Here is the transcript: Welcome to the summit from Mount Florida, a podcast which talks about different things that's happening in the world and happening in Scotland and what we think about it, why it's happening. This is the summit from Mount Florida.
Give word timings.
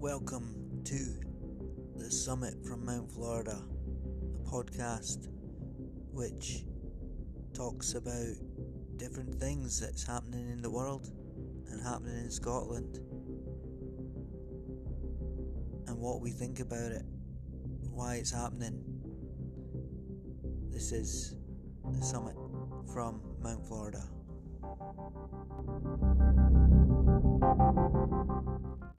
Welcome 0.00 0.80
to 0.84 0.96
the 1.94 2.10
summit 2.10 2.54
from 2.64 2.86
Mount 2.86 3.12
Florida, 3.12 3.62
a 4.34 4.48
podcast 4.48 5.28
which 6.10 6.64
talks 7.52 7.92
about 7.92 8.34
different 8.96 9.38
things 9.38 9.78
that's 9.78 10.06
happening 10.06 10.48
in 10.48 10.62
the 10.62 10.70
world 10.70 11.10
and 11.68 11.86
happening 11.86 12.16
in 12.16 12.30
Scotland 12.30 12.96
and 15.86 15.98
what 15.98 16.22
we 16.22 16.30
think 16.30 16.60
about 16.60 16.92
it, 16.92 17.04
why 17.90 18.14
it's 18.14 18.32
happening. 18.32 18.82
This 20.70 20.92
is 20.92 21.36
the 21.84 22.02
summit 22.02 22.36
from 22.90 23.20
Mount 23.42 23.66
Florida. 23.66 24.08